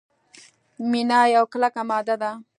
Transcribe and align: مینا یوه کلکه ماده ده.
مینا 0.91 1.19
یوه 1.35 1.47
کلکه 1.51 1.81
ماده 1.89 2.15
ده. 2.21 2.31